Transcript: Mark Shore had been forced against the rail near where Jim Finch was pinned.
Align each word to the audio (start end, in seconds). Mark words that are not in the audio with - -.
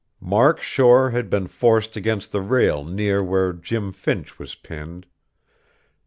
Mark 0.19 0.59
Shore 0.63 1.11
had 1.11 1.29
been 1.29 1.45
forced 1.45 1.95
against 1.95 2.31
the 2.31 2.41
rail 2.41 2.83
near 2.83 3.23
where 3.23 3.53
Jim 3.53 3.91
Finch 3.93 4.39
was 4.39 4.55
pinned. 4.55 5.05